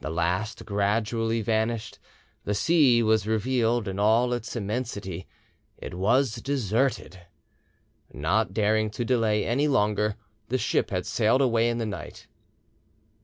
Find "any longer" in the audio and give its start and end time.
9.46-10.16